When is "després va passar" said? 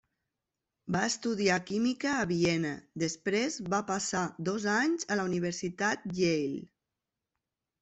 3.05-4.25